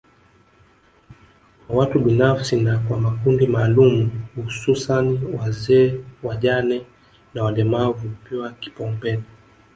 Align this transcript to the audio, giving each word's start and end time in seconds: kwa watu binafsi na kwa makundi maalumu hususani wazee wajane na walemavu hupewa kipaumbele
kwa 1.67 1.75
watu 1.77 1.99
binafsi 1.99 2.55
na 2.61 2.79
kwa 2.79 2.99
makundi 2.99 3.47
maalumu 3.47 4.11
hususani 4.35 5.19
wazee 5.39 6.03
wajane 6.23 6.85
na 7.33 7.43
walemavu 7.43 8.07
hupewa 8.09 8.51
kipaumbele 8.51 9.23